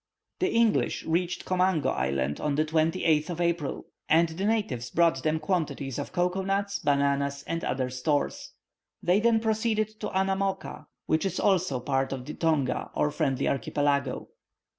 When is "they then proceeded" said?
9.03-9.99